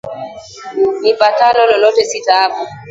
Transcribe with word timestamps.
Nipatalo 1.01 1.61
lolote 1.67 2.03
si 2.09 2.19
taabu 2.25 2.63